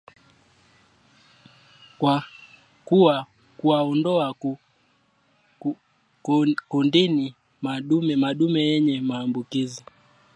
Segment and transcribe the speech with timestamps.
[3.57, 4.33] Kuwaondoa
[6.53, 7.35] kundini
[8.17, 9.83] madume yenye maambukizi